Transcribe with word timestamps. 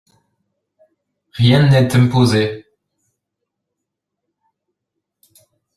Rien 1.33 1.69
n’est 1.69 1.95
imposé. 1.95 2.65